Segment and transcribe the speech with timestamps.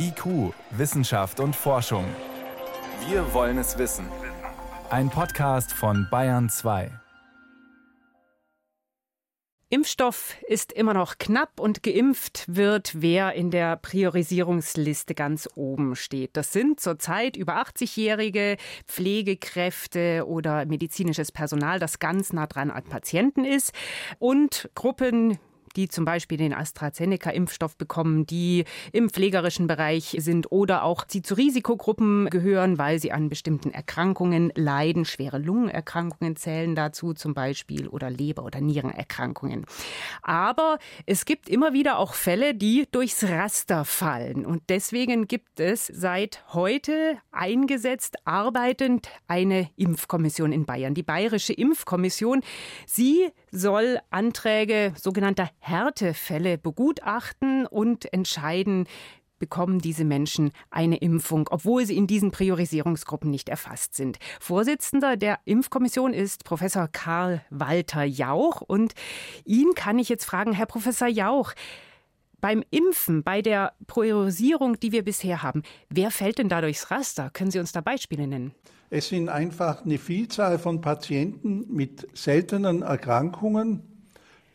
[0.00, 2.04] IQ, Wissenschaft und Forschung.
[3.08, 4.06] Wir wollen es wissen.
[4.90, 6.92] Ein Podcast von Bayern 2.
[9.70, 16.36] Impfstoff ist immer noch knapp und geimpft wird, wer in der Priorisierungsliste ganz oben steht.
[16.36, 18.56] Das sind zurzeit über 80-jährige
[18.86, 23.72] Pflegekräfte oder medizinisches Personal, das ganz nah dran an Patienten ist
[24.18, 25.38] und Gruppen
[25.78, 31.34] die zum Beispiel den AstraZeneca-Impfstoff bekommen, die im pflegerischen Bereich sind oder auch die zu
[31.34, 35.04] Risikogruppen gehören, weil sie an bestimmten Erkrankungen leiden.
[35.04, 39.66] Schwere Lungenerkrankungen zählen dazu zum Beispiel oder Leber- oder Nierenerkrankungen.
[40.22, 44.44] Aber es gibt immer wieder auch Fälle, die durchs Raster fallen.
[44.44, 50.94] Und deswegen gibt es seit heute eingesetzt, arbeitend eine Impfkommission in Bayern.
[50.94, 52.42] Die Bayerische Impfkommission.
[52.84, 58.86] Sie soll Anträge sogenannter Härtefälle begutachten und entscheiden,
[59.38, 64.18] bekommen diese Menschen eine Impfung, obwohl sie in diesen Priorisierungsgruppen nicht erfasst sind.
[64.40, 68.60] Vorsitzender der Impfkommission ist Professor Karl Walter Jauch.
[68.60, 68.94] Und
[69.44, 71.52] ihn kann ich jetzt fragen, Herr Professor Jauch,
[72.40, 77.30] beim Impfen, bei der Priorisierung, die wir bisher haben, wer fällt denn da durchs Raster?
[77.32, 78.52] Können Sie uns da Beispiele nennen?
[78.90, 83.82] Es sind einfach eine Vielzahl von Patienten mit seltenen Erkrankungen,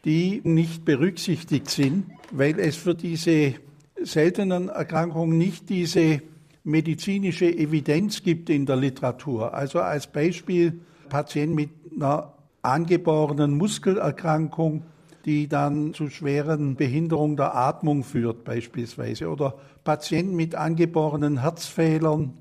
[0.06, 3.54] die nicht berücksichtigt sind, weil es für diese
[4.02, 6.22] seltenen Erkrankungen nicht diese
[6.64, 9.54] medizinische Evidenz gibt in der Literatur.
[9.54, 14.84] Also als Beispiel Patienten mit einer angeborenen Muskelerkrankung,
[15.26, 22.34] die dann zu schweren Behinderungen der Atmung führt beispielsweise, oder Patienten mit angeborenen Herzfehlern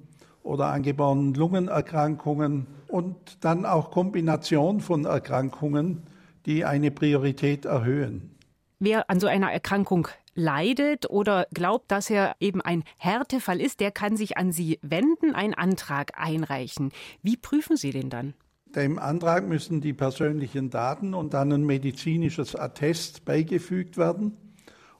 [0.43, 6.03] oder angeborenen Lungenerkrankungen und dann auch Kombination von Erkrankungen,
[6.47, 8.37] die eine Priorität erhöhen.
[8.81, 13.93] Wer an so einer Erkrankung leidet oder glaubt, dass er eben ein Härtefall ist, der
[13.93, 16.91] kann sich an Sie wenden, einen Antrag einreichen.
[17.23, 18.35] Wie prüfen Sie den dann?
[18.75, 24.37] Dem Antrag müssen die persönlichen Daten und dann ein medizinisches Attest beigefügt werden.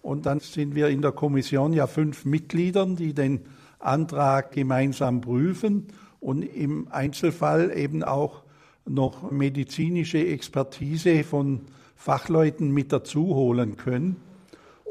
[0.03, 3.41] Und dann sind wir in der Kommission ja fünf Mitgliedern, die den
[3.79, 5.87] Antrag gemeinsam prüfen
[6.21, 8.43] und im Einzelfall eben auch
[8.85, 11.63] noch medizinische Expertise von
[11.97, 14.17] Fachleuten mit dazu holen können.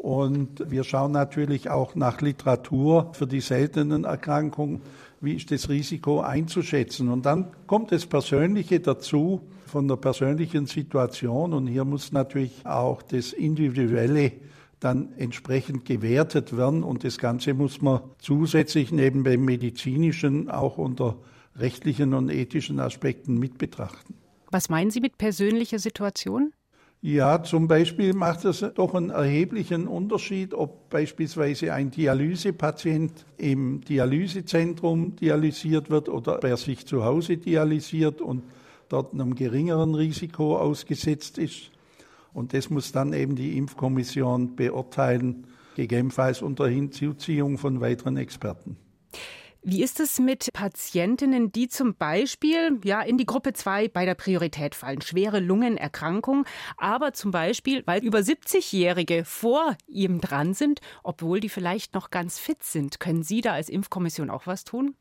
[0.01, 4.81] Und wir schauen natürlich auch nach Literatur für die seltenen Erkrankungen,
[5.19, 7.09] wie ist das Risiko einzuschätzen.
[7.09, 11.53] Und dann kommt das Persönliche dazu von der persönlichen Situation.
[11.53, 14.31] Und hier muss natürlich auch das Individuelle
[14.79, 16.81] dann entsprechend gewertet werden.
[16.81, 21.17] Und das Ganze muss man zusätzlich neben dem medizinischen auch unter
[21.55, 24.15] rechtlichen und ethischen Aspekten mit betrachten.
[24.49, 26.53] Was meinen Sie mit persönlicher Situation?
[27.03, 35.15] Ja, zum Beispiel macht es doch einen erheblichen Unterschied, ob beispielsweise ein Dialysepatient im Dialysezentrum
[35.15, 38.43] dialysiert wird oder ob er sich zu Hause dialysiert und
[38.87, 41.71] dort einem geringeren Risiko ausgesetzt ist.
[42.33, 48.77] Und das muss dann eben die Impfkommission beurteilen, gegebenenfalls unter Hinzuziehung von weiteren Experten.
[49.63, 54.15] Wie ist es mit Patientinnen, die zum Beispiel ja in die Gruppe 2 bei der
[54.15, 56.45] Priorität fallen, schwere Lungenerkrankung,
[56.77, 62.39] aber zum Beispiel, weil über 70-Jährige vor ihm dran sind, obwohl die vielleicht noch ganz
[62.39, 64.95] fit sind, können Sie da als Impfkommission auch was tun?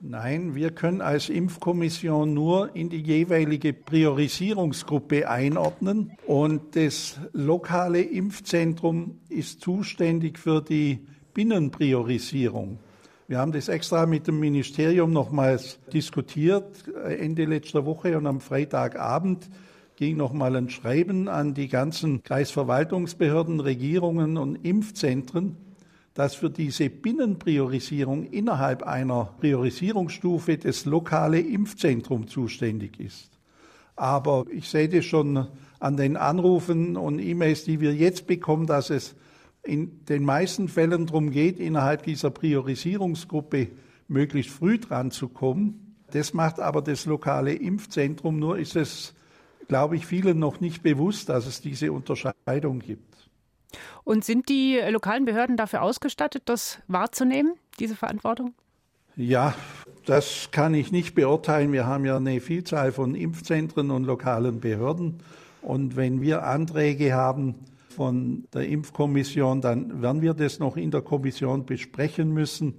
[0.00, 9.20] Nein, wir können als Impfkommission nur in die jeweilige Priorisierungsgruppe einordnen und das lokale Impfzentrum
[9.28, 12.78] ist zuständig für die Binnenpriorisierung.
[13.26, 18.40] Wir haben das extra mit dem Ministerium nochmals diskutiert, äh, Ende letzter Woche und am
[18.40, 19.48] Freitagabend
[19.96, 25.56] ging nochmal ein Schreiben an die ganzen Kreisverwaltungsbehörden, Regierungen und Impfzentren,
[26.12, 33.30] dass für diese Binnenpriorisierung innerhalb einer Priorisierungsstufe das lokale Impfzentrum zuständig ist.
[33.96, 35.46] Aber ich sehe das schon
[35.80, 39.14] an den Anrufen und E-Mails, die wir jetzt bekommen, dass es
[39.64, 43.68] in den meisten Fällen darum geht, innerhalb dieser Priorisierungsgruppe
[44.08, 45.96] möglichst früh dran zu kommen.
[46.12, 48.38] Das macht aber das lokale Impfzentrum.
[48.38, 49.14] Nur ist es,
[49.66, 53.14] glaube ich, vielen noch nicht bewusst, dass es diese Unterscheidung gibt.
[54.04, 58.54] Und sind die lokalen Behörden dafür ausgestattet, das wahrzunehmen, diese Verantwortung?
[59.16, 59.54] Ja,
[60.04, 61.72] das kann ich nicht beurteilen.
[61.72, 65.20] Wir haben ja eine Vielzahl von Impfzentren und lokalen Behörden.
[65.62, 67.54] Und wenn wir Anträge haben,
[67.94, 72.74] von der Impfkommission, dann werden wir das noch in der Kommission besprechen müssen,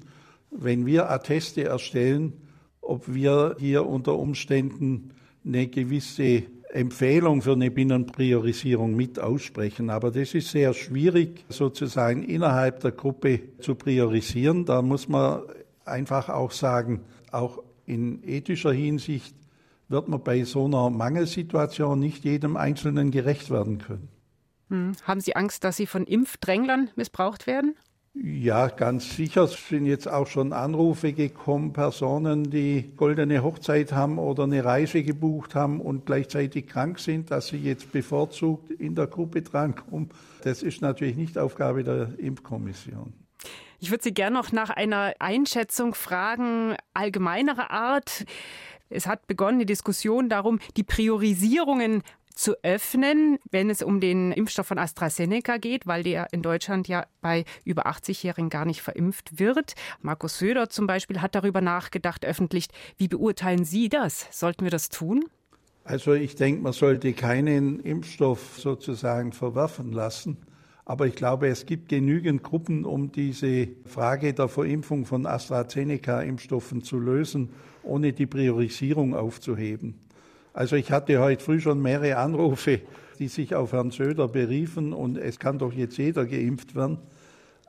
[0.52, 2.34] wenn wir Atteste erstellen,
[2.82, 5.12] ob wir hier unter Umständen
[5.46, 9.90] eine gewisse Empfehlung für eine Binnenpriorisierung mit aussprechen.
[9.90, 14.66] Aber das ist sehr schwierig, sozusagen innerhalb der Gruppe zu priorisieren.
[14.66, 15.42] Da muss man
[15.86, 17.02] einfach auch sagen,
[17.32, 19.36] auch in ethischer Hinsicht
[19.88, 24.15] wird man bei so einer Mangelsituation nicht jedem Einzelnen gerecht werden können.
[24.70, 24.94] Hm.
[25.04, 27.76] Haben Sie Angst, dass Sie von Impfdränglern missbraucht werden?
[28.18, 34.20] Ja, ganz sicher Es sind jetzt auch schon Anrufe gekommen, Personen, die goldene Hochzeit haben
[34.20, 39.08] oder eine Reise gebucht haben und gleichzeitig krank sind, dass sie jetzt bevorzugt in der
[39.08, 40.12] Gruppe drankommen.
[40.44, 43.12] Das ist natürlich nicht Aufgabe der Impfkommission.
[43.82, 48.24] Ich würde Sie gerne noch nach einer Einschätzung fragen, allgemeinerer Art.
[48.90, 52.02] Es hat begonnen die Diskussion darum, die Priorisierungen
[52.36, 57.06] zu öffnen, wenn es um den Impfstoff von AstraZeneca geht, weil der in Deutschland ja
[57.22, 59.74] bei über 80-Jährigen gar nicht verimpft wird.
[60.02, 62.68] Markus Söder zum Beispiel hat darüber nachgedacht öffentlich.
[62.98, 64.28] Wie beurteilen Sie das?
[64.32, 65.26] Sollten wir das tun?
[65.84, 70.38] Also ich denke, man sollte keinen Impfstoff sozusagen verwerfen lassen.
[70.84, 77.00] Aber ich glaube, es gibt genügend Gruppen, um diese Frage der Verimpfung von AstraZeneca-Impfstoffen zu
[77.00, 77.50] lösen,
[77.82, 80.05] ohne die Priorisierung aufzuheben.
[80.56, 82.80] Also ich hatte heute früh schon mehrere Anrufe,
[83.20, 86.98] die sich auf Herrn Söder beriefen und es kann doch jetzt jeder geimpft werden.